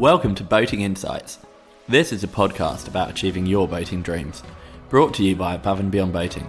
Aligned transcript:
Welcome 0.00 0.34
to 0.36 0.44
Boating 0.44 0.80
Insights. 0.80 1.40
This 1.86 2.10
is 2.10 2.24
a 2.24 2.26
podcast 2.26 2.88
about 2.88 3.10
achieving 3.10 3.44
your 3.44 3.68
boating 3.68 4.00
dreams, 4.00 4.42
brought 4.88 5.12
to 5.16 5.22
you 5.22 5.36
by 5.36 5.54
Above 5.54 5.78
and 5.78 5.90
Beyond 5.90 6.10
Boating. 6.10 6.48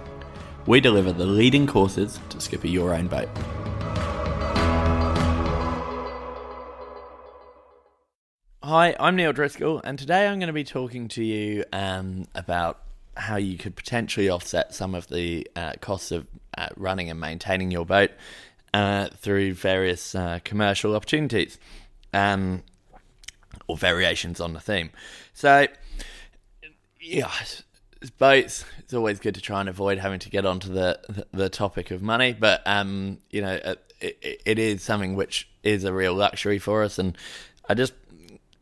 We 0.64 0.80
deliver 0.80 1.12
the 1.12 1.26
leading 1.26 1.66
courses 1.66 2.18
to 2.30 2.40
skipper 2.40 2.68
your 2.68 2.94
own 2.94 3.08
boat. 3.08 3.28
Hi, 8.62 8.96
I'm 8.98 9.16
Neil 9.16 9.34
Driscoll, 9.34 9.82
and 9.84 9.98
today 9.98 10.28
I'm 10.28 10.38
going 10.38 10.46
to 10.46 10.54
be 10.54 10.64
talking 10.64 11.08
to 11.08 11.22
you 11.22 11.66
um, 11.74 12.28
about 12.34 12.80
how 13.18 13.36
you 13.36 13.58
could 13.58 13.76
potentially 13.76 14.30
offset 14.30 14.74
some 14.74 14.94
of 14.94 15.08
the 15.08 15.46
uh, 15.56 15.74
costs 15.82 16.10
of 16.10 16.26
uh, 16.56 16.68
running 16.78 17.10
and 17.10 17.20
maintaining 17.20 17.70
your 17.70 17.84
boat 17.84 18.12
uh, 18.72 19.08
through 19.18 19.52
various 19.52 20.14
uh, 20.14 20.38
commercial 20.42 20.96
opportunities 20.96 21.58
um, 22.14 22.62
or 23.72 23.76
variations 23.76 24.40
on 24.40 24.52
the 24.52 24.60
theme. 24.60 24.90
So, 25.32 25.66
yeah, 27.00 27.30
boats. 28.10 28.64
It's 28.78 28.94
always 28.94 29.18
good 29.18 29.34
to 29.36 29.40
try 29.40 29.60
and 29.60 29.68
avoid 29.68 29.98
having 29.98 30.18
to 30.20 30.30
get 30.30 30.44
onto 30.44 30.72
the 30.72 31.24
the 31.32 31.48
topic 31.48 31.90
of 31.90 32.02
money, 32.02 32.36
but 32.38 32.62
um, 32.66 33.18
you 33.30 33.40
know, 33.40 33.58
uh, 33.64 33.74
it, 34.00 34.42
it 34.44 34.58
is 34.58 34.82
something 34.82 35.14
which 35.14 35.48
is 35.62 35.84
a 35.84 35.92
real 35.92 36.14
luxury 36.14 36.58
for 36.58 36.82
us, 36.82 36.98
and 36.98 37.16
I 37.68 37.74
just 37.74 37.94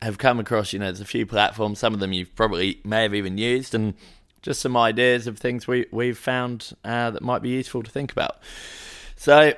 have 0.01 0.17
come 0.17 0.39
across, 0.39 0.73
you 0.73 0.79
know, 0.79 0.85
there's 0.85 1.01
a 1.01 1.05
few 1.05 1.25
platforms. 1.25 1.79
Some 1.79 1.93
of 1.93 1.99
them 1.99 2.13
you've 2.13 2.35
probably 2.35 2.79
may 2.83 3.03
have 3.03 3.13
even 3.13 3.37
used, 3.37 3.75
and 3.75 3.93
just 4.41 4.61
some 4.61 4.77
ideas 4.77 5.27
of 5.27 5.37
things 5.37 5.67
we 5.67 5.87
we've 5.91 6.17
found 6.17 6.71
uh, 6.85 7.11
that 7.11 7.21
might 7.21 7.41
be 7.41 7.49
useful 7.49 7.83
to 7.83 7.91
think 7.91 8.11
about. 8.11 8.37
So, 9.15 9.53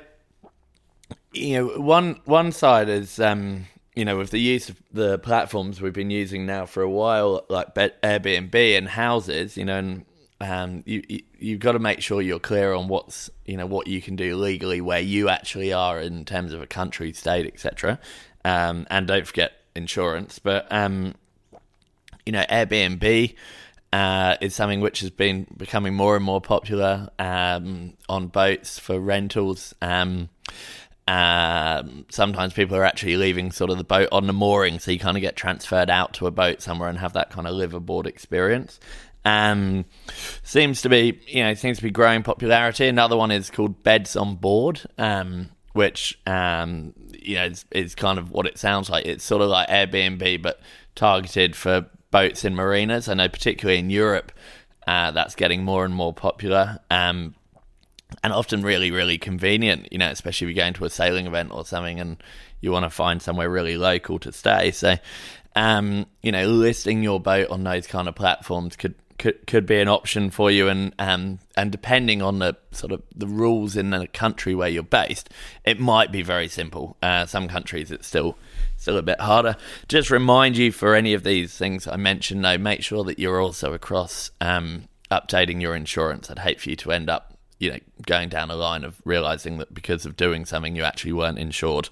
you 1.32 1.54
know, 1.54 1.80
one 1.80 2.20
one 2.24 2.52
side 2.52 2.88
is 2.88 3.20
um, 3.20 3.66
you 3.94 4.04
know 4.04 4.16
with 4.16 4.30
the 4.30 4.40
use 4.40 4.68
of 4.68 4.80
the 4.92 5.18
platforms 5.18 5.80
we've 5.80 5.92
been 5.92 6.10
using 6.10 6.46
now 6.46 6.66
for 6.66 6.82
a 6.82 6.90
while, 6.90 7.44
like 7.48 7.74
Airbnb 7.74 8.76
and 8.76 8.88
houses, 8.88 9.56
you 9.56 9.64
know, 9.64 9.78
and 9.78 10.04
um, 10.40 10.82
you, 10.84 11.02
you 11.08 11.20
you've 11.38 11.60
got 11.60 11.72
to 11.72 11.78
make 11.78 12.00
sure 12.00 12.20
you're 12.20 12.38
clear 12.38 12.72
on 12.72 12.88
what's 12.88 13.30
you 13.44 13.56
know 13.56 13.66
what 13.66 13.86
you 13.86 14.02
can 14.02 14.16
do 14.16 14.36
legally 14.36 14.80
where 14.80 15.00
you 15.00 15.28
actually 15.28 15.72
are 15.72 16.00
in 16.00 16.24
terms 16.24 16.52
of 16.52 16.60
a 16.60 16.66
country, 16.66 17.12
state, 17.12 17.46
etc. 17.46 17.98
Um, 18.44 18.86
and 18.90 19.06
don't 19.06 19.26
forget 19.26 19.52
insurance. 19.74 20.38
But 20.38 20.66
um, 20.70 21.14
you 22.26 22.32
know, 22.32 22.44
Airbnb 22.50 23.34
uh, 23.92 24.36
is 24.40 24.54
something 24.54 24.80
which 24.80 25.00
has 25.00 25.10
been 25.10 25.46
becoming 25.56 25.94
more 25.94 26.16
and 26.16 26.24
more 26.24 26.40
popular 26.40 27.10
um, 27.18 27.94
on 28.08 28.26
boats 28.26 28.78
for 28.78 28.98
rentals. 28.98 29.74
Um, 29.80 30.30
um, 31.06 32.06
sometimes 32.08 32.54
people 32.54 32.76
are 32.76 32.84
actually 32.84 33.16
leaving 33.16 33.52
sort 33.52 33.70
of 33.70 33.78
the 33.78 33.84
boat 33.84 34.08
on 34.10 34.26
the 34.26 34.32
mooring, 34.32 34.78
so 34.78 34.90
you 34.90 34.98
kind 34.98 35.16
of 35.16 35.20
get 35.20 35.36
transferred 35.36 35.90
out 35.90 36.14
to 36.14 36.26
a 36.26 36.30
boat 36.30 36.62
somewhere 36.62 36.88
and 36.88 36.98
have 36.98 37.12
that 37.12 37.30
kind 37.30 37.46
of 37.46 37.54
live 37.54 37.74
aboard 37.74 38.06
experience. 38.06 38.80
Um, 39.24 39.84
seems 40.42 40.82
to 40.82 40.88
be, 40.88 41.20
you 41.26 41.42
know, 41.42 41.54
seems 41.54 41.78
to 41.78 41.82
be 41.82 41.90
growing 41.90 42.22
popularity. 42.22 42.86
Another 42.88 43.16
one 43.16 43.30
is 43.30 43.50
called 43.50 43.82
Beds 43.82 44.16
on 44.16 44.36
Board, 44.36 44.82
um, 44.98 45.50
which, 45.72 46.18
um, 46.26 46.94
you 47.20 47.36
know, 47.36 47.46
is, 47.46 47.64
is, 47.70 47.94
kind 47.94 48.18
of 48.18 48.30
what 48.30 48.46
it 48.46 48.58
sounds 48.58 48.90
like. 48.90 49.06
It's 49.06 49.24
sort 49.24 49.42
of 49.42 49.48
like 49.48 49.68
Airbnb, 49.68 50.42
but 50.42 50.60
targeted 50.94 51.56
for 51.56 51.86
boats 52.10 52.44
in 52.44 52.54
marinas. 52.54 53.08
I 53.08 53.14
know, 53.14 53.28
particularly 53.28 53.78
in 53.78 53.90
Europe, 53.90 54.30
uh, 54.86 55.10
that's 55.10 55.34
getting 55.34 55.64
more 55.64 55.84
and 55.84 55.94
more 55.94 56.12
popular. 56.12 56.80
Um, 56.90 57.34
and 58.22 58.32
often 58.32 58.62
really, 58.62 58.90
really 58.90 59.18
convenient, 59.18 59.88
you 59.92 59.98
know, 59.98 60.08
especially 60.08 60.48
if 60.48 60.56
you're 60.56 60.64
going 60.64 60.74
to 60.74 60.84
a 60.84 60.90
sailing 60.90 61.26
event 61.26 61.50
or 61.52 61.64
something 61.64 62.00
and 62.00 62.22
you 62.60 62.70
want 62.70 62.84
to 62.84 62.90
find 62.90 63.20
somewhere 63.20 63.50
really 63.50 63.76
local 63.76 64.18
to 64.20 64.32
stay. 64.32 64.70
So, 64.70 64.96
um, 65.56 66.06
you 66.22 66.32
know, 66.32 66.46
listing 66.46 67.02
your 67.02 67.20
boat 67.20 67.50
on 67.50 67.64
those 67.64 67.86
kind 67.86 68.08
of 68.08 68.14
platforms 68.14 68.76
could 68.76 68.94
could 69.16 69.46
could 69.46 69.64
be 69.64 69.78
an 69.78 69.86
option 69.86 70.28
for 70.28 70.50
you 70.50 70.68
and 70.68 70.92
um 70.98 71.38
and 71.56 71.70
depending 71.70 72.20
on 72.20 72.40
the 72.40 72.56
sort 72.72 72.90
of 72.90 73.00
the 73.14 73.28
rules 73.28 73.76
in 73.76 73.90
the 73.90 74.08
country 74.08 74.56
where 74.56 74.68
you're 74.68 74.82
based 74.82 75.30
it 75.64 75.78
might 75.78 76.10
be 76.10 76.20
very 76.20 76.48
simple 76.48 76.96
uh, 77.00 77.24
some 77.24 77.46
countries 77.46 77.92
it's 77.92 78.08
still 78.08 78.36
still 78.84 78.98
a 78.98 79.02
bit 79.02 79.20
harder. 79.20 79.56
Just 79.88 80.10
remind 80.10 80.56
you 80.56 80.70
for 80.70 80.94
any 80.94 81.14
of 81.14 81.24
these 81.24 81.56
things 81.56 81.86
I 81.86 81.96
mentioned, 81.96 82.44
though, 82.44 82.58
make 82.58 82.82
sure 82.82 83.02
that 83.04 83.18
you're 83.18 83.40
also 83.40 83.72
across 83.72 84.30
um, 84.42 84.88
updating 85.10 85.60
your 85.62 85.74
insurance. 85.74 86.30
I'd 86.30 86.40
hate 86.40 86.60
for 86.60 86.70
you 86.70 86.76
to 86.76 86.92
end 86.92 87.08
up, 87.08 87.33
you 87.58 87.72
know, 87.72 87.78
going 88.06 88.28
down 88.28 88.50
a 88.50 88.56
line 88.56 88.84
of 88.84 89.00
realizing 89.04 89.58
that 89.58 89.72
because 89.72 90.06
of 90.06 90.16
doing 90.16 90.44
something 90.44 90.76
you 90.76 90.82
actually 90.82 91.12
weren't 91.12 91.38
insured. 91.38 91.88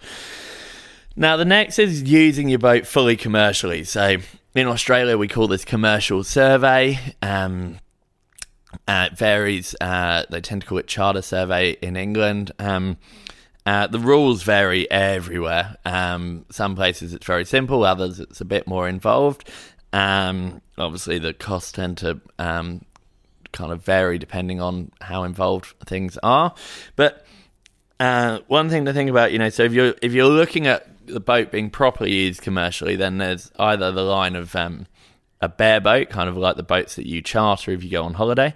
Now, 1.15 1.37
the 1.37 1.45
next 1.45 1.79
is 1.79 2.03
using 2.03 2.49
your 2.49 2.59
boat 2.59 2.87
fully 2.87 3.17
commercially. 3.17 3.85
So, 3.85 4.17
in 4.55 4.67
Australia, 4.67 5.19
we 5.19 5.29
call 5.29 5.49
this 5.49 5.65
commercial 5.65 6.25
survey. 6.25 6.99
Um, 7.21 7.79
uh, 8.89 9.09
it 9.13 9.19
varies. 9.19 9.75
Uh, 9.81 10.25
they 10.31 10.41
tend 10.41 10.63
to 10.63 10.67
call 10.67 10.79
it 10.79 10.87
charter 10.87 11.23
survey 11.23 11.73
in 11.83 11.97
England. 11.97 12.53
Um, 12.59 12.97
uh, 13.65 13.87
the 13.87 13.99
rules 13.99 14.43
vary 14.43 14.91
everywhere. 14.91 15.77
Um, 15.85 16.47
some 16.51 16.75
places 16.75 17.15
it's 17.15 17.27
very 17.27 17.45
simple, 17.45 17.85
others 17.85 18.19
it's 18.19 18.41
a 18.41 18.45
bit 18.45 18.67
more 18.67 18.89
involved. 18.89 19.49
Um, 19.93 20.63
obviously, 20.79 21.19
the 21.19 21.33
costs 21.35 21.73
tend 21.73 21.99
to 21.99 22.21
um, 22.39 22.85
kind 23.53 23.73
of 23.73 23.85
vary 23.85 24.19
depending 24.19 24.61
on 24.61 24.91
how 25.01 25.25
involved 25.25 25.75
things 25.87 26.19
are. 26.23 26.55
But 26.97 27.27
uh, 28.01 28.41
one 28.49 28.69
thing 28.69 28.85
to 28.87 28.93
think 28.93 29.11
about, 29.11 29.33
you 29.33 29.39
know, 29.39 29.49
so 29.49 29.63
if 29.63 29.73
you're 29.73 29.95
if 30.03 30.13
you're 30.13 30.27
looking 30.27 30.67
at 30.67 31.07
the 31.07 31.21
boat 31.21 31.51
being 31.51 31.71
properly 31.71 32.13
used 32.13 32.43
commercially, 32.43 32.97
then 32.97 33.19
there's 33.19 33.51
either 33.59 33.93
the 33.93 34.03
line 34.03 34.37
of 34.37 34.55
um, 34.57 34.87
a 35.41 35.49
bareboat, 35.49 36.11
kind 36.11 36.29
of 36.29 36.37
like 36.37 36.57
the 36.57 36.63
boats 36.63 36.97
that 36.97 37.07
you 37.07 37.23
charter 37.23 37.73
if 37.73 37.85
you 37.85 37.91
go 37.91 38.05
on 38.05 38.15
holiday, 38.15 38.55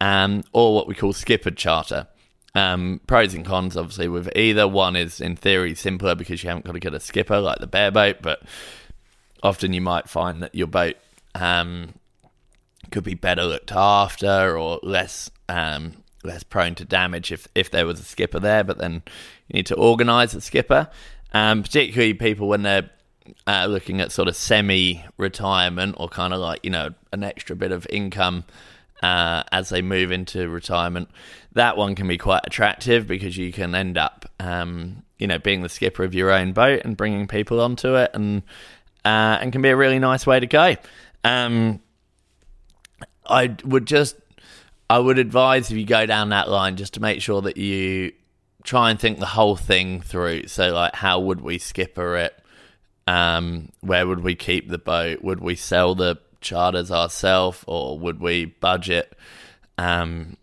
um, 0.00 0.42
or 0.52 0.74
what 0.74 0.86
we 0.86 0.94
call 0.94 1.12
skippered 1.12 1.56
charter. 1.56 2.06
Um, 2.54 3.00
pros 3.06 3.34
and 3.34 3.44
cons, 3.44 3.76
obviously, 3.76 4.08
with 4.08 4.34
either 4.34 4.66
one 4.66 4.96
is 4.96 5.20
in 5.20 5.36
theory 5.36 5.74
simpler 5.74 6.14
because 6.14 6.42
you 6.42 6.48
haven't 6.48 6.64
got 6.64 6.72
to 6.72 6.80
get 6.80 6.94
a 6.94 7.00
skipper 7.00 7.38
like 7.40 7.58
the 7.58 7.66
bare 7.66 7.90
boat, 7.90 8.16
but 8.22 8.42
often 9.42 9.72
you 9.72 9.80
might 9.80 10.08
find 10.08 10.42
that 10.42 10.54
your 10.54 10.66
boat 10.66 10.96
um, 11.34 11.94
could 12.90 13.04
be 13.04 13.14
better 13.14 13.44
looked 13.44 13.72
after 13.72 14.58
or 14.58 14.80
less 14.82 15.30
um, 15.48 15.92
less 16.24 16.42
prone 16.42 16.74
to 16.76 16.84
damage 16.84 17.32
if 17.32 17.48
if 17.54 17.70
there 17.70 17.86
was 17.86 18.00
a 18.00 18.04
skipper 18.04 18.40
there. 18.40 18.64
But 18.64 18.78
then 18.78 19.02
you 19.48 19.54
need 19.54 19.66
to 19.66 19.76
organise 19.76 20.34
a 20.34 20.40
skipper, 20.40 20.88
um, 21.32 21.62
particularly 21.62 22.14
people 22.14 22.48
when 22.48 22.62
they're 22.62 22.90
uh, 23.46 23.66
looking 23.66 24.00
at 24.00 24.12
sort 24.12 24.28
of 24.28 24.36
semi-retirement 24.36 25.96
or 25.98 26.08
kind 26.08 26.32
of 26.32 26.40
like 26.40 26.60
you 26.62 26.70
know 26.70 26.90
an 27.12 27.24
extra 27.24 27.56
bit 27.56 27.72
of 27.72 27.86
income 27.90 28.44
uh, 29.02 29.42
as 29.52 29.68
they 29.68 29.82
move 29.82 30.12
into 30.12 30.48
retirement. 30.48 31.08
That 31.52 31.76
one 31.76 31.94
can 31.94 32.08
be 32.08 32.18
quite 32.18 32.42
attractive 32.44 33.06
because 33.06 33.36
you 33.36 33.52
can 33.52 33.74
end 33.74 33.98
up, 33.98 34.30
um, 34.38 35.02
you 35.18 35.26
know, 35.26 35.38
being 35.38 35.62
the 35.62 35.68
skipper 35.68 36.04
of 36.04 36.14
your 36.14 36.30
own 36.30 36.52
boat 36.52 36.82
and 36.84 36.96
bringing 36.96 37.26
people 37.26 37.60
onto 37.60 37.96
it, 37.96 38.10
and 38.14 38.42
uh, 39.04 39.38
and 39.40 39.52
can 39.52 39.62
be 39.62 39.70
a 39.70 39.76
really 39.76 39.98
nice 39.98 40.26
way 40.26 40.40
to 40.40 40.46
go. 40.46 40.76
Um, 41.24 41.80
I 43.28 43.56
would 43.64 43.86
just, 43.86 44.16
I 44.88 44.98
would 44.98 45.18
advise 45.18 45.70
if 45.70 45.76
you 45.76 45.84
go 45.84 46.06
down 46.06 46.30
that 46.30 46.48
line, 46.48 46.76
just 46.76 46.94
to 46.94 47.00
make 47.00 47.20
sure 47.20 47.42
that 47.42 47.56
you 47.56 48.12
try 48.64 48.90
and 48.90 48.98
think 48.98 49.18
the 49.18 49.26
whole 49.26 49.56
thing 49.56 50.00
through. 50.00 50.46
So, 50.48 50.72
like, 50.72 50.94
how 50.94 51.20
would 51.20 51.40
we 51.40 51.58
skipper 51.58 52.16
it? 52.16 52.38
Um, 53.06 53.70
where 53.80 54.06
would 54.06 54.22
we 54.22 54.34
keep 54.34 54.68
the 54.68 54.78
boat? 54.78 55.22
Would 55.22 55.40
we 55.40 55.56
sell 55.56 55.94
the 55.94 56.18
charters 56.40 56.90
ourselves, 56.90 57.64
or 57.66 57.98
would 57.98 58.20
we 58.20 58.46
budget 58.46 59.16
um, 59.78 60.36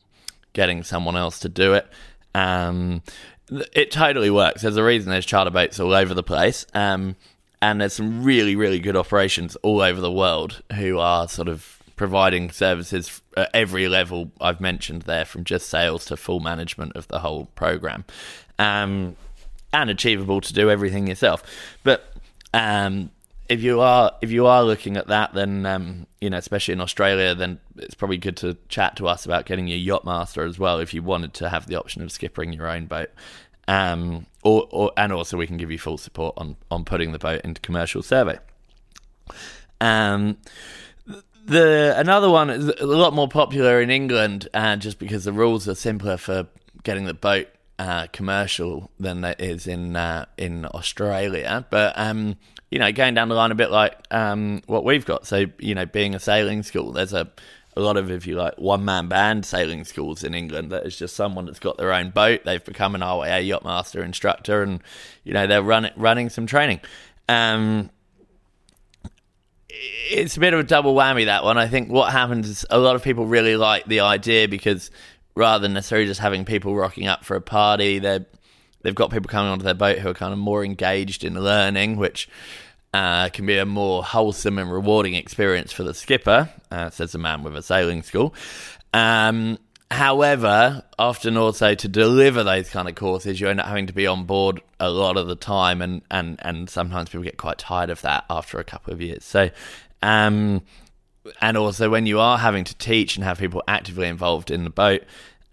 getting 0.53 0.83
someone 0.83 1.15
else 1.15 1.39
to 1.39 1.49
do 1.49 1.73
it? 1.73 1.87
Um, 2.33 3.03
it 3.73 3.91
totally 3.91 4.31
works. 4.31 4.63
There's 4.63 4.77
a 4.77 4.83
reason 4.83 5.11
there's 5.11 5.25
charter 5.25 5.51
boats 5.51 5.79
all 5.79 5.93
over 5.93 6.13
the 6.13 6.23
place, 6.23 6.65
um, 6.73 7.15
and 7.61 7.79
there's 7.79 7.93
some 7.93 8.23
really, 8.23 8.55
really 8.55 8.79
good 8.79 8.95
operations 8.95 9.55
all 9.57 9.81
over 9.81 10.01
the 10.01 10.11
world 10.11 10.63
who 10.73 10.99
are 10.99 11.27
sort 11.27 11.47
of 11.47 11.74
providing 11.95 12.51
services 12.51 13.21
at 13.37 13.49
every 13.53 13.87
level 13.87 14.31
I've 14.41 14.59
mentioned 14.59 15.03
there, 15.03 15.25
from 15.25 15.43
just 15.43 15.69
sales 15.69 16.05
to 16.05 16.17
full 16.17 16.39
management 16.39 16.95
of 16.95 17.07
the 17.07 17.19
whole 17.19 17.45
program, 17.55 18.05
um, 18.59 19.15
and 19.71 19.89
achievable 19.89 20.41
to 20.41 20.53
do 20.53 20.69
everything 20.69 21.07
yourself. 21.07 21.43
But 21.83 22.13
um, 22.53 23.11
if 23.47 23.61
you 23.61 23.79
are 23.81 24.11
if 24.21 24.31
you 24.31 24.47
are 24.47 24.63
looking 24.63 24.97
at 24.97 25.07
that, 25.07 25.33
then 25.33 25.65
um, 25.65 26.07
you 26.19 26.29
know, 26.29 26.37
especially 26.37 26.73
in 26.73 26.81
Australia, 26.81 27.35
then 27.35 27.59
it's 27.77 27.95
probably 27.95 28.17
good 28.17 28.37
to 28.37 28.57
chat 28.69 28.95
to 28.97 29.07
us 29.07 29.25
about 29.25 29.45
getting 29.45 29.67
your 29.67 29.77
yacht 29.77 30.05
master 30.05 30.43
as 30.43 30.57
well 30.57 30.79
if 30.79 30.93
you 30.93 31.03
wanted 31.03 31.33
to 31.35 31.49
have 31.49 31.67
the 31.67 31.75
option 31.75 32.01
of 32.01 32.09
skippering 32.09 32.55
your 32.55 32.67
own 32.67 32.85
boat. 32.85 33.09
Um, 33.67 34.27
or, 34.43 34.67
or 34.69 34.91
and 34.95 35.11
also 35.11 35.37
we 35.37 35.47
can 35.47 35.57
give 35.57 35.71
you 35.71 35.79
full 35.79 35.97
support 35.97 36.35
on 36.37 36.55
on 36.69 36.85
putting 36.85 37.11
the 37.11 37.19
boat 37.19 37.41
into 37.43 37.61
commercial 37.61 38.01
survey. 38.01 38.39
Um, 39.81 40.37
the 41.45 41.93
another 41.97 42.29
one 42.29 42.49
is 42.49 42.67
a 42.67 42.85
lot 42.85 43.13
more 43.13 43.27
popular 43.27 43.81
in 43.81 43.89
England, 43.89 44.47
uh, 44.53 44.75
just 44.75 44.99
because 44.99 45.23
the 45.23 45.33
rules 45.33 45.67
are 45.67 45.75
simpler 45.75 46.17
for 46.17 46.47
getting 46.83 47.05
the 47.05 47.13
boat 47.13 47.47
uh, 47.77 48.07
commercial 48.07 48.89
than 48.99 49.23
it 49.23 49.39
is 49.39 49.67
in 49.67 49.95
uh, 49.95 50.25
in 50.37 50.65
Australia. 50.65 51.65
But 51.69 51.97
um, 51.97 52.35
you 52.71 52.79
know, 52.79 52.91
going 52.91 53.13
down 53.13 53.29
the 53.29 53.35
line 53.35 53.51
a 53.51 53.55
bit 53.55 53.71
like 53.71 53.95
um, 54.11 54.61
what 54.65 54.83
we've 54.83 55.05
got. 55.05 55.27
So 55.27 55.45
you 55.59 55.75
know, 55.75 55.85
being 55.85 56.15
a 56.15 56.19
sailing 56.19 56.63
school, 56.63 56.91
there's 56.91 57.13
a 57.13 57.31
a 57.77 57.81
lot 57.81 57.97
of, 57.97 58.09
if 58.09 58.25
you 58.25 58.35
like, 58.35 58.55
one 58.57 58.85
man 58.85 59.07
band 59.07 59.45
sailing 59.45 59.83
schools 59.83 60.23
in 60.23 60.33
England 60.33 60.71
that 60.71 60.85
is 60.85 60.97
just 60.97 61.15
someone 61.15 61.45
that's 61.45 61.59
got 61.59 61.77
their 61.77 61.91
own 61.91 62.09
boat. 62.09 62.41
They've 62.45 62.63
become 62.63 62.95
an 62.95 63.01
RYA 63.01 63.45
yachtmaster 63.47 64.03
instructor, 64.03 64.63
and 64.63 64.81
you 65.23 65.33
know 65.33 65.45
they're 65.45 65.61
running 65.61 65.91
running 65.95 66.29
some 66.29 66.47
training. 66.47 66.79
Um, 67.27 67.89
it's 70.11 70.37
a 70.37 70.39
bit 70.39 70.53
of 70.53 70.59
a 70.59 70.63
double 70.63 70.95
whammy 70.95 71.25
that 71.25 71.43
one. 71.43 71.57
I 71.57 71.67
think 71.67 71.89
what 71.89 72.11
happens 72.11 72.47
is 72.49 72.65
a 72.69 72.79
lot 72.79 72.95
of 72.95 73.03
people 73.03 73.25
really 73.25 73.55
like 73.55 73.85
the 73.85 74.01
idea 74.01 74.47
because 74.47 74.91
rather 75.35 75.61
than 75.63 75.73
necessarily 75.73 76.07
just 76.07 76.19
having 76.19 76.45
people 76.45 76.75
rocking 76.75 77.07
up 77.07 77.25
for 77.25 77.35
a 77.35 77.41
party, 77.41 77.99
they 77.99 78.25
they've 78.81 78.95
got 78.95 79.11
people 79.11 79.29
coming 79.29 79.51
onto 79.51 79.63
their 79.63 79.73
boat 79.73 79.97
who 79.97 80.09
are 80.09 80.13
kind 80.13 80.33
of 80.33 80.39
more 80.39 80.63
engaged 80.63 81.23
in 81.23 81.33
learning, 81.33 81.97
which 81.97 82.29
uh, 82.93 83.29
can 83.29 83.45
be 83.45 83.57
a 83.57 83.65
more 83.65 84.03
wholesome 84.03 84.57
and 84.57 84.71
rewarding 84.71 85.15
experience 85.15 85.71
for 85.73 85.83
the 85.83 85.93
skipper, 85.93 86.49
uh, 86.71 86.89
says 86.89 87.13
a 87.15 87.17
man 87.17 87.43
with 87.43 87.55
a 87.55 87.61
sailing 87.61 88.03
school. 88.03 88.33
Um, 88.93 89.57
however, 89.91 90.83
often 90.97 91.37
also 91.37 91.75
to 91.75 91.87
deliver 91.87 92.43
those 92.43 92.69
kind 92.69 92.87
of 92.87 92.95
courses, 92.95 93.39
you 93.39 93.47
end 93.47 93.59
up 93.59 93.67
having 93.67 93.87
to 93.87 93.93
be 93.93 94.07
on 94.07 94.25
board 94.25 94.61
a 94.79 94.89
lot 94.89 95.17
of 95.17 95.27
the 95.27 95.35
time, 95.35 95.81
and, 95.81 96.01
and, 96.09 96.39
and 96.41 96.69
sometimes 96.69 97.09
people 97.09 97.23
get 97.23 97.37
quite 97.37 97.57
tired 97.57 97.89
of 97.89 98.01
that 98.01 98.25
after 98.29 98.59
a 98.59 98.63
couple 98.63 98.93
of 98.93 99.01
years. 99.01 99.23
So, 99.23 99.49
um, 100.01 100.61
and 101.41 101.57
also 101.57 101.89
when 101.89 102.05
you 102.05 102.19
are 102.19 102.37
having 102.37 102.63
to 102.65 102.75
teach 102.75 103.15
and 103.15 103.23
have 103.23 103.39
people 103.39 103.63
actively 103.67 104.07
involved 104.07 104.51
in 104.51 104.63
the 104.63 104.69
boat, 104.69 105.03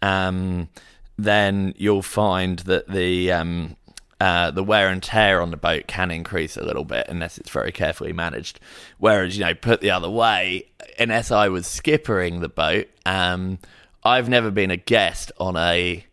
um, 0.00 0.69
then 1.17 1.75
you'll 1.76 2.02
find 2.02 2.58
that 2.61 2.88
the 2.88 3.32
um, 3.32 3.76
uh, 4.20 4.50
the 4.52 4.62
wear 4.62 4.88
and 4.88 5.02
tear 5.02 5.40
on 5.40 5.50
the 5.50 5.56
boat 5.56 5.88
can 5.88 6.11
increase 6.11 6.56
a 6.56 6.62
little 6.62 6.84
bit 6.84 7.06
unless 7.08 7.38
it's 7.38 7.50
very 7.50 7.73
carefully 7.73 8.12
managed. 8.12 8.61
Whereas, 8.99 9.37
you 9.37 9.44
know, 9.44 9.55
put 9.55 9.81
the 9.81 9.90
other 9.90 10.08
way, 10.08 10.69
unless 10.99 11.31
I 11.31 11.49
was 11.49 11.67
skippering 11.67 12.40
the 12.40 12.49
boat, 12.49 12.87
um, 13.05 13.58
I've 14.04 14.28
never 14.28 14.50
been 14.50 14.70
a 14.70 14.76
guest 14.76 15.32
on 15.38 15.56
a 15.56 16.04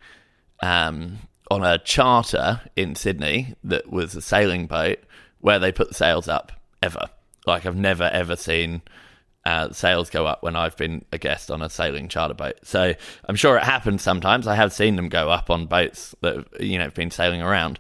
um, 0.62 1.19
on 1.50 1.63
a 1.63 1.80
charter 1.80 2.62
in 2.75 2.95
Sydney 2.95 3.56
that 3.63 3.91
was 3.91 4.15
a 4.15 4.21
sailing 4.21 4.68
boat 4.68 5.00
where 5.39 5.59
they 5.59 5.71
put 5.71 5.89
the 5.89 5.95
sails 5.95 6.27
up 6.27 6.51
ever. 6.81 7.09
Like 7.45 7.65
I've 7.65 7.75
never 7.75 8.03
ever 8.03 8.36
seen 8.36 8.81
uh, 9.45 9.71
sails 9.71 10.09
go 10.09 10.27
up 10.27 10.44
when 10.44 10.56
I've 10.56 10.77
been 10.77 11.06
a 11.12 11.18
guest 11.18 11.50
on 11.50 11.62
a 11.62 11.69
sailing 11.69 12.07
charter 12.07 12.33
boat. 12.33 12.59
So 12.63 12.94
I'm 13.25 13.36
sure 13.36 13.57
it 13.57 13.63
happens 13.63 14.01
sometimes. 14.01 14.47
I 14.47 14.56
have 14.56 14.74
seen 14.74 14.95
them 14.95 15.09
go 15.09 15.30
up 15.30 15.50
on 15.50 15.65
boats 15.65 16.13
that 16.21 16.45
you 16.62 16.77
know 16.77 16.85
have 16.85 16.94
been 16.94 17.12
sailing 17.12 17.42
around, 17.42 17.80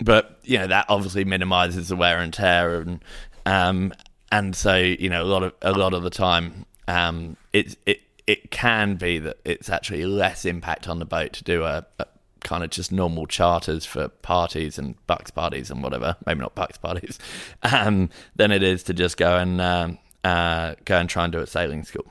but 0.00 0.38
you 0.44 0.58
know 0.58 0.68
that 0.68 0.86
obviously 0.88 1.24
minimises 1.24 1.88
the 1.88 1.96
wear 1.96 2.18
and 2.18 2.32
tear, 2.32 2.80
and 2.80 3.04
um, 3.46 3.92
and 4.30 4.54
so 4.54 4.76
you 4.76 5.08
know 5.08 5.22
a 5.22 5.26
lot 5.26 5.42
of 5.42 5.52
a 5.62 5.72
lot 5.72 5.94
of 5.94 6.04
the 6.04 6.10
time 6.10 6.66
um, 6.86 7.36
it 7.52 7.76
it 7.86 8.00
it 8.26 8.50
can 8.50 8.96
be 8.96 9.18
that 9.18 9.38
it's 9.44 9.68
actually 9.68 10.06
less 10.06 10.44
impact 10.44 10.88
on 10.88 10.98
the 10.98 11.04
boat 11.04 11.32
to 11.34 11.44
do 11.44 11.64
a, 11.64 11.84
a 11.98 12.06
kind 12.44 12.62
of 12.62 12.70
just 12.70 12.92
normal 12.92 13.26
charters 13.26 13.84
for 13.84 14.08
parties 14.08 14.78
and 14.78 14.94
bucks 15.06 15.30
parties 15.30 15.70
and 15.70 15.82
whatever, 15.82 16.16
maybe 16.26 16.40
not 16.40 16.54
bucks 16.54 16.78
parties, 16.78 17.18
um, 17.62 18.10
than 18.36 18.52
it 18.52 18.62
is 18.62 18.84
to 18.84 18.94
just 18.94 19.16
go 19.16 19.36
and 19.36 19.60
um, 19.60 19.98
uh, 20.22 20.74
go 20.84 20.98
and 20.98 21.08
try 21.08 21.24
and 21.24 21.32
do 21.32 21.40
a 21.40 21.46
sailing 21.46 21.84
school. 21.84 22.06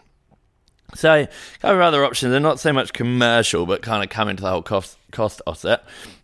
So, 0.96 1.26
kind 1.60 1.76
of 1.76 1.82
other 1.82 2.06
options. 2.06 2.32
They're 2.32 2.40
not 2.40 2.60
so 2.60 2.72
much 2.74 2.94
commercial, 2.94 3.66
but 3.66 3.82
kind 3.82 4.04
of 4.04 4.10
come 4.10 4.30
into 4.30 4.44
the 4.44 4.50
whole 4.50 4.62
cost 4.62 4.98
cost 5.12 5.42
offset. 5.48 5.84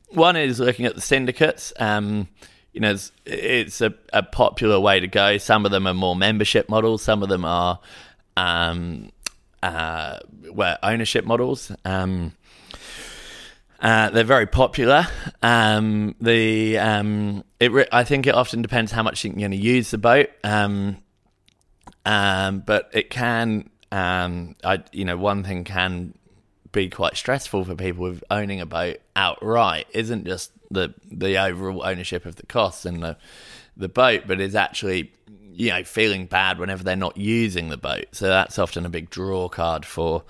One 0.10 0.36
is 0.36 0.60
looking 0.60 0.86
at 0.86 0.96
the 0.96 1.02
syndicates. 1.02 1.74
Um, 1.80 2.28
you 2.74 2.82
know, 2.82 2.92
it's, 2.92 3.12
it's 3.26 3.82
a, 3.82 3.94
a, 4.14 4.22
popular 4.22 4.80
way 4.80 5.00
to 5.00 5.08
go. 5.08 5.40
Some 5.40 5.66
of 5.66 5.72
them 5.72 5.88
are 5.88 5.94
more 5.94 6.16
membership 6.16 6.70
models. 6.70 7.02
Some 7.02 7.24
of 7.24 7.30
them 7.30 7.46
are 7.46 7.80
um, 8.38 9.12
uh, 9.64 10.20
where 10.52 10.78
ownership 10.84 11.26
models. 11.26 11.72
Um, 11.86 12.34
uh, 13.82 14.10
they're 14.10 14.24
very 14.24 14.46
popular. 14.46 15.08
Um, 15.42 16.16
the 16.20 16.78
um, 16.78 17.44
it 17.60 17.72
re- 17.72 17.88
I 17.92 18.04
think 18.04 18.28
it 18.28 18.36
often 18.36 18.62
depends 18.62 18.92
how 18.92 19.04
much 19.04 19.24
you're 19.24 19.34
going 19.34 19.52
to 19.52 19.58
use 19.58 19.92
the 19.92 19.98
boat. 19.98 20.30
Um, 20.44 20.98
um, 22.06 22.60
but 22.66 22.90
it 22.94 23.10
can, 23.10 23.70
um, 23.92 24.56
I 24.64 24.84
you 24.92 25.06
know, 25.06 25.18
one 25.18 25.44
thing 25.44 25.64
can 25.64 26.14
be 26.72 26.90
quite 26.90 27.18
stressful 27.18 27.66
for 27.66 27.76
people 27.76 28.04
with 28.04 28.24
owning 28.30 28.60
a 28.60 28.66
boat 28.66 28.98
outright. 29.16 29.88
Isn't 29.94 30.26
just 30.26 30.52
the 30.70 30.94
the 31.10 31.38
overall 31.38 31.86
ownership 31.86 32.26
of 32.26 32.36
the 32.36 32.46
costs 32.46 32.86
and 32.86 33.02
the 33.02 33.18
the 33.80 33.90
boat, 33.90 34.24
but 34.28 34.40
is 34.40 34.56
actually 34.56 35.12
you 35.54 35.70
know 35.72 35.84
feeling 35.84 36.26
bad 36.26 36.60
whenever 36.60 36.84
they're 36.84 36.96
not 36.96 37.18
using 37.18 37.70
the 37.70 37.78
boat. 37.78 38.06
So 38.12 38.28
that's 38.28 38.60
often 38.60 38.86
a 38.86 38.90
big 38.90 39.10
draw 39.10 39.50
card 39.50 39.86
for 39.86 40.24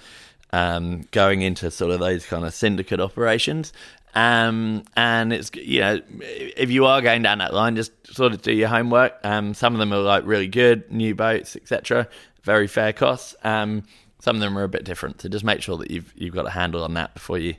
um, 0.51 1.05
going 1.11 1.41
into 1.41 1.69
sort 1.69 1.91
of 1.91 1.99
those 1.99 2.25
kind 2.25 2.45
of 2.45 2.53
syndicate 2.53 2.99
operations. 2.99 3.73
Um, 4.15 4.85
and 4.95 5.31
it's 5.31 5.51
you 5.53 5.81
know 5.81 6.01
if 6.19 6.71
you 6.71 6.85
are 6.85 7.01
going 7.01 7.21
down 7.21 7.39
that 7.39 7.53
line, 7.53 7.75
just 7.75 7.91
sort 8.07 8.33
of 8.33 8.41
do 8.41 8.53
your 8.53 8.69
homework. 8.69 9.13
Um, 9.23 9.53
some 9.53 9.73
of 9.73 9.79
them 9.79 9.93
are 9.93 9.99
like 9.99 10.25
really 10.25 10.47
good 10.47 10.91
new 10.91 11.13
boats, 11.13 11.55
etc. 11.55 12.07
Very 12.43 12.67
fair 12.67 12.93
costs. 12.93 13.35
Um, 13.43 13.83
some 14.21 14.35
of 14.35 14.41
them 14.41 14.57
are 14.57 14.63
a 14.63 14.69
bit 14.69 14.83
different, 14.83 15.21
so 15.21 15.29
just 15.29 15.45
make 15.45 15.61
sure 15.61 15.77
that 15.77 15.91
you've 15.91 16.11
you've 16.15 16.33
got 16.33 16.47
a 16.47 16.51
handle 16.51 16.83
on 16.83 16.95
that 16.95 17.13
before 17.13 17.37
you 17.37 17.55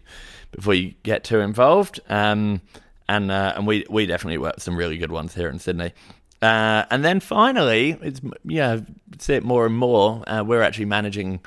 before 0.51 0.75
you 0.75 0.95
get 1.03 1.25
too 1.25 1.41
involved. 1.41 2.01
Um, 2.09 2.61
and 3.11 3.33
uh, 3.33 3.55
and 3.57 3.67
we 3.67 3.85
we 3.91 4.07
definitely 4.07 4.39
work 4.39 4.55
with 4.55 4.63
some 4.63 4.77
really 4.77 4.97
good 4.97 5.11
ones 5.11 5.35
here 5.35 5.49
in 5.49 5.59
Sydney. 5.59 5.93
Uh, 6.41 6.85
and 6.91 7.05
then 7.05 7.19
finally, 7.19 7.99
it's 8.01 8.21
yeah, 8.45 8.79
see 9.19 9.35
it 9.35 9.45
more 9.45 9.67
and 9.67 9.75
more. 9.75 10.23
Uh, 10.29 10.45
we're 10.47 10.63
actually 10.63 10.87
managing 10.87 11.41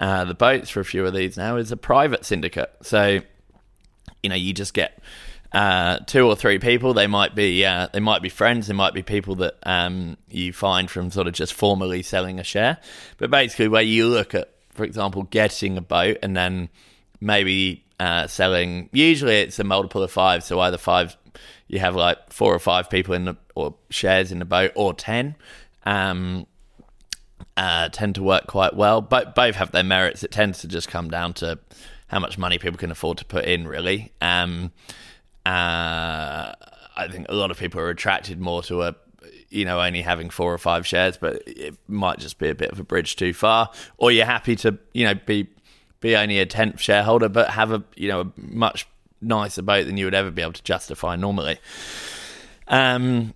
uh, 0.00 0.24
the 0.24 0.34
boats 0.34 0.70
for 0.70 0.80
a 0.80 0.84
few 0.84 1.06
of 1.06 1.12
these 1.12 1.36
now. 1.36 1.56
Is 1.56 1.70
a 1.70 1.76
private 1.76 2.24
syndicate, 2.24 2.72
so 2.80 3.20
you 4.22 4.30
know, 4.30 4.34
you 4.34 4.54
just 4.54 4.72
get 4.72 5.00
uh, 5.52 5.98
two 6.06 6.26
or 6.26 6.34
three 6.34 6.58
people. 6.58 6.94
They 6.94 7.06
might 7.06 7.34
be 7.34 7.62
uh, 7.62 7.88
they 7.92 8.00
might 8.00 8.22
be 8.22 8.30
friends. 8.30 8.66
They 8.66 8.74
might 8.74 8.94
be 8.94 9.02
people 9.02 9.34
that 9.36 9.56
um, 9.64 10.16
you 10.30 10.54
find 10.54 10.90
from 10.90 11.10
sort 11.10 11.26
of 11.26 11.34
just 11.34 11.52
formally 11.52 12.02
selling 12.02 12.40
a 12.40 12.44
share. 12.44 12.78
But 13.18 13.30
basically, 13.30 13.68
where 13.68 13.82
you 13.82 14.08
look 14.08 14.34
at, 14.34 14.48
for 14.70 14.84
example, 14.84 15.24
getting 15.24 15.76
a 15.76 15.82
boat 15.82 16.16
and 16.22 16.34
then 16.34 16.70
maybe 17.20 17.81
uh, 18.02 18.26
selling. 18.26 18.88
Usually, 18.92 19.36
it's 19.36 19.60
a 19.60 19.64
multiple 19.64 20.02
of 20.02 20.10
five. 20.10 20.42
So 20.42 20.58
either 20.58 20.76
five, 20.76 21.16
you 21.68 21.78
have 21.78 21.94
like 21.94 22.32
four 22.32 22.52
or 22.52 22.58
five 22.58 22.90
people 22.90 23.14
in 23.14 23.26
the 23.26 23.36
or 23.54 23.76
shares 23.90 24.32
in 24.32 24.40
the 24.40 24.44
boat, 24.44 24.72
or 24.74 24.92
ten. 24.92 25.36
Um, 25.84 26.46
uh, 27.56 27.88
tend 27.90 28.16
to 28.16 28.22
work 28.22 28.48
quite 28.48 28.74
well. 28.74 29.00
But 29.00 29.36
both 29.36 29.54
have 29.54 29.70
their 29.70 29.84
merits. 29.84 30.24
It 30.24 30.32
tends 30.32 30.60
to 30.62 30.68
just 30.68 30.88
come 30.88 31.10
down 31.10 31.34
to 31.34 31.60
how 32.08 32.18
much 32.18 32.38
money 32.38 32.58
people 32.58 32.76
can 32.76 32.90
afford 32.90 33.18
to 33.18 33.24
put 33.24 33.44
in, 33.44 33.68
really. 33.68 34.12
Um, 34.20 34.72
uh, 35.46 36.52
I 36.96 37.08
think 37.08 37.26
a 37.28 37.34
lot 37.34 37.52
of 37.52 37.58
people 37.58 37.80
are 37.80 37.90
attracted 37.90 38.40
more 38.40 38.64
to 38.64 38.82
a, 38.82 38.96
you 39.48 39.64
know, 39.64 39.80
only 39.80 40.02
having 40.02 40.28
four 40.28 40.52
or 40.52 40.58
five 40.58 40.86
shares, 40.86 41.16
but 41.16 41.42
it 41.46 41.76
might 41.86 42.18
just 42.18 42.38
be 42.38 42.48
a 42.48 42.54
bit 42.54 42.72
of 42.72 42.80
a 42.80 42.84
bridge 42.84 43.14
too 43.14 43.32
far. 43.32 43.70
Or 43.96 44.10
you're 44.10 44.26
happy 44.26 44.56
to, 44.56 44.78
you 44.92 45.04
know, 45.04 45.14
be 45.14 45.48
be 46.02 46.14
only 46.14 46.38
a 46.38 46.44
tenth 46.44 46.80
shareholder, 46.80 47.30
but 47.30 47.48
have 47.48 47.72
a, 47.72 47.82
you 47.96 48.08
know, 48.08 48.20
a 48.20 48.32
much 48.36 48.86
nicer 49.22 49.62
boat 49.62 49.86
than 49.86 49.96
you 49.96 50.04
would 50.04 50.14
ever 50.14 50.30
be 50.30 50.42
able 50.42 50.52
to 50.52 50.62
justify 50.62 51.16
normally. 51.16 51.58
Um, 52.68 53.32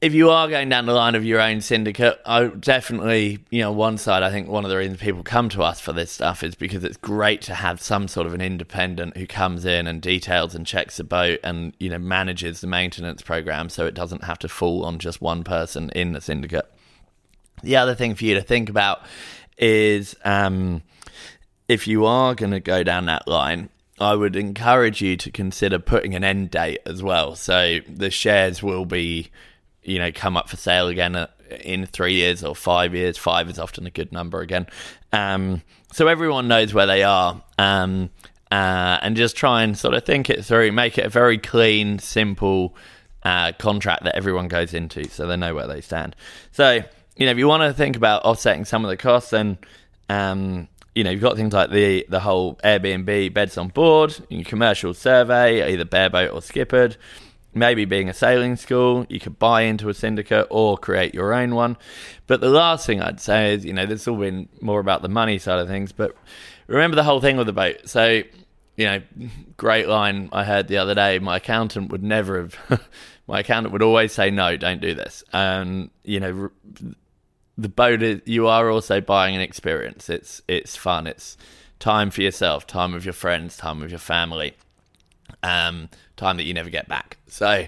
if 0.00 0.12
you 0.12 0.28
are 0.30 0.48
going 0.48 0.68
down 0.68 0.84
the 0.84 0.92
line 0.92 1.14
of 1.14 1.24
your 1.24 1.40
own 1.40 1.62
syndicate, 1.62 2.20
I 2.26 2.48
definitely, 2.48 3.38
you 3.50 3.62
know, 3.62 3.72
one 3.72 3.96
side, 3.96 4.22
I 4.22 4.30
think 4.30 4.48
one 4.48 4.64
of 4.64 4.70
the 4.70 4.76
reasons 4.76 5.00
people 5.00 5.22
come 5.22 5.48
to 5.50 5.62
us 5.62 5.80
for 5.80 5.94
this 5.94 6.12
stuff 6.12 6.42
is 6.42 6.54
because 6.54 6.84
it's 6.84 6.98
great 6.98 7.40
to 7.42 7.54
have 7.54 7.80
some 7.80 8.06
sort 8.06 8.26
of 8.26 8.34
an 8.34 8.42
independent 8.42 9.16
who 9.16 9.26
comes 9.26 9.64
in 9.64 9.86
and 9.86 10.02
details 10.02 10.54
and 10.54 10.66
checks 10.66 10.98
the 10.98 11.04
boat 11.04 11.40
and, 11.42 11.74
you 11.80 11.88
know, 11.88 11.98
manages 11.98 12.60
the 12.60 12.66
maintenance 12.66 13.22
program 13.22 13.70
so 13.70 13.86
it 13.86 13.94
doesn't 13.94 14.24
have 14.24 14.38
to 14.40 14.48
fall 14.48 14.84
on 14.84 14.98
just 14.98 15.22
one 15.22 15.42
person 15.42 15.88
in 15.90 16.12
the 16.12 16.20
syndicate. 16.20 16.70
The 17.62 17.76
other 17.76 17.94
thing 17.94 18.14
for 18.14 18.26
you 18.26 18.34
to 18.34 18.42
think 18.42 18.68
about 18.68 19.00
is 19.56 20.14
um, 20.22 20.82
if 21.68 21.86
you 21.86 22.04
are 22.04 22.34
going 22.34 22.52
to 22.52 22.60
go 22.60 22.82
down 22.82 23.06
that 23.06 23.26
line, 23.26 23.70
I 23.98 24.14
would 24.14 24.36
encourage 24.36 25.00
you 25.00 25.16
to 25.18 25.30
consider 25.30 25.78
putting 25.78 26.14
an 26.14 26.24
end 26.24 26.50
date 26.50 26.80
as 26.84 27.02
well. 27.02 27.36
So 27.36 27.78
the 27.88 28.10
shares 28.10 28.62
will 28.62 28.84
be 28.84 29.30
you 29.84 29.98
know, 29.98 30.10
come 30.12 30.36
up 30.36 30.48
for 30.48 30.56
sale 30.56 30.88
again 30.88 31.26
in 31.62 31.86
three 31.86 32.14
years 32.14 32.42
or 32.42 32.56
five 32.56 32.94
years. 32.94 33.18
Five 33.18 33.48
is 33.48 33.58
often 33.58 33.86
a 33.86 33.90
good 33.90 34.12
number 34.12 34.40
again. 34.40 34.66
Um, 35.12 35.62
so 35.92 36.08
everyone 36.08 36.48
knows 36.48 36.74
where 36.74 36.86
they 36.86 37.02
are. 37.02 37.42
Um, 37.58 38.10
uh, 38.50 38.98
and 39.02 39.16
just 39.16 39.36
try 39.36 39.62
and 39.62 39.76
sort 39.76 39.94
of 39.94 40.04
think 40.04 40.30
it 40.30 40.44
through, 40.44 40.72
make 40.72 40.96
it 40.96 41.06
a 41.06 41.08
very 41.08 41.38
clean, 41.38 41.98
simple 41.98 42.76
uh, 43.24 43.52
contract 43.52 44.04
that 44.04 44.14
everyone 44.14 44.48
goes 44.48 44.74
into 44.74 45.08
so 45.08 45.26
they 45.26 45.36
know 45.36 45.54
where 45.54 45.66
they 45.66 45.80
stand. 45.80 46.14
So, 46.52 46.82
you 47.16 47.26
know, 47.26 47.32
if 47.32 47.38
you 47.38 47.48
want 47.48 47.62
to 47.62 47.74
think 47.74 47.96
about 47.96 48.24
offsetting 48.24 48.64
some 48.64 48.84
of 48.84 48.90
the 48.90 48.96
costs, 48.96 49.30
then 49.30 49.58
um, 50.08 50.68
you 50.94 51.02
know, 51.02 51.10
you've 51.10 51.20
got 51.20 51.36
things 51.36 51.52
like 51.52 51.70
the 51.70 52.06
the 52.08 52.20
whole 52.20 52.56
Airbnb 52.64 53.34
beds 53.34 53.58
on 53.58 53.68
board, 53.68 54.16
commercial 54.44 54.94
survey, 54.94 55.72
either 55.72 55.84
bareboat 55.84 56.32
or 56.32 56.40
skippered. 56.40 56.96
Maybe 57.56 57.84
being 57.84 58.08
a 58.08 58.14
sailing 58.14 58.56
school, 58.56 59.06
you 59.08 59.20
could 59.20 59.38
buy 59.38 59.62
into 59.62 59.88
a 59.88 59.94
syndicate 59.94 60.48
or 60.50 60.76
create 60.76 61.14
your 61.14 61.32
own 61.32 61.54
one. 61.54 61.76
But 62.26 62.40
the 62.40 62.48
last 62.48 62.84
thing 62.84 63.00
I'd 63.00 63.20
say 63.20 63.54
is, 63.54 63.64
you 63.64 63.72
know, 63.72 63.86
this 63.86 64.08
all 64.08 64.16
been 64.16 64.48
more 64.60 64.80
about 64.80 65.02
the 65.02 65.08
money 65.08 65.38
side 65.38 65.60
of 65.60 65.68
things. 65.68 65.92
But 65.92 66.16
remember 66.66 66.96
the 66.96 67.04
whole 67.04 67.20
thing 67.20 67.36
with 67.36 67.46
the 67.46 67.52
boat. 67.52 67.88
So, 67.88 68.22
you 68.76 68.84
know, 68.86 69.02
great 69.56 69.86
line 69.86 70.30
I 70.32 70.42
heard 70.42 70.66
the 70.66 70.78
other 70.78 70.96
day. 70.96 71.20
My 71.20 71.36
accountant 71.36 71.92
would 71.92 72.02
never 72.02 72.40
have. 72.40 72.80
my 73.28 73.40
accountant 73.40 73.72
would 73.72 73.82
always 73.82 74.12
say, 74.12 74.30
"No, 74.30 74.56
don't 74.56 74.80
do 74.80 74.94
this." 74.94 75.22
And 75.32 75.90
you 76.02 76.18
know, 76.18 76.50
the 77.56 77.68
boat 77.68 78.02
is, 78.02 78.20
you 78.24 78.48
are 78.48 78.70
also 78.70 79.00
buying 79.00 79.34
an 79.34 79.40
experience. 79.40 80.08
It's 80.08 80.42
it's 80.48 80.76
fun. 80.76 81.06
It's 81.06 81.36
time 81.78 82.10
for 82.10 82.22
yourself, 82.22 82.66
time 82.66 82.92
with 82.92 83.04
your 83.04 83.12
friends, 83.12 83.56
time 83.56 83.80
with 83.80 83.90
your 83.90 83.98
family, 83.98 84.54
um, 85.42 85.88
time 86.16 86.36
that 86.38 86.44
you 86.44 86.54
never 86.54 86.70
get 86.70 86.88
back. 86.88 87.18
So 87.26 87.66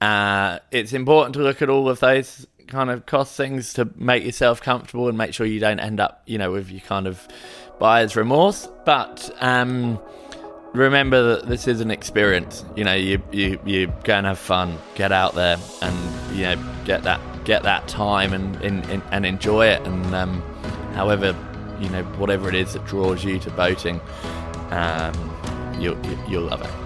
uh, 0.00 0.58
it's 0.70 0.92
important 0.92 1.34
to 1.34 1.40
look 1.40 1.62
at 1.62 1.68
all 1.68 1.88
of 1.88 2.00
those 2.00 2.46
kind 2.66 2.90
of 2.90 3.04
cost 3.06 3.36
things 3.36 3.72
to 3.74 3.90
make 3.96 4.24
yourself 4.24 4.62
comfortable 4.62 5.08
and 5.08 5.18
make 5.18 5.34
sure 5.34 5.44
you 5.44 5.60
don't 5.60 5.80
end 5.80 6.00
up, 6.00 6.22
you 6.26 6.38
know, 6.38 6.52
with 6.52 6.70
your 6.70 6.80
kind 6.80 7.06
of 7.06 7.26
buyer's 7.78 8.16
remorse. 8.16 8.68
But 8.84 9.30
um, 9.40 10.00
remember 10.72 11.36
that 11.36 11.48
this 11.48 11.68
is 11.68 11.80
an 11.80 11.90
experience. 11.90 12.64
You 12.76 12.84
know, 12.84 12.94
you 12.94 13.22
you 13.32 13.60
you 13.64 13.92
go 14.04 14.14
and 14.14 14.26
have 14.26 14.38
fun, 14.38 14.78
get 14.94 15.12
out 15.12 15.34
there, 15.34 15.58
and 15.82 16.36
you 16.36 16.44
know, 16.44 16.74
get 16.84 17.02
that 17.02 17.20
get 17.44 17.62
that 17.62 17.88
time 17.88 18.32
and 18.32 18.56
and, 18.62 19.02
and 19.10 19.26
enjoy 19.26 19.66
it. 19.66 19.80
And 19.86 20.14
um, 20.14 20.42
however, 20.94 21.34
you 21.80 21.88
know, 21.88 22.02
whatever 22.18 22.48
it 22.48 22.54
is 22.54 22.72
that 22.74 22.84
draws 22.86 23.24
you 23.24 23.38
to 23.40 23.50
boating, 23.50 24.00
um, 24.70 25.14
you'll 25.78 25.98
you'll 26.28 26.44
love 26.44 26.62
it. 26.62 26.79